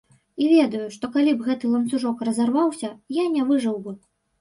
І 0.45 0.45
ведаю, 0.53 0.87
што, 0.95 1.09
калі 1.17 1.35
б 1.35 1.47
гэты 1.51 1.71
ланцужок 1.75 2.25
разарваўся, 2.31 2.93
я 3.23 3.31
не 3.39 3.49
выжыў 3.55 3.83
бы. 3.89 3.99